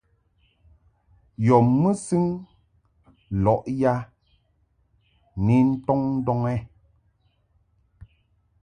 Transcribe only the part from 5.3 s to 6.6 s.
ni ntɔŋ ndɔŋ ɛ?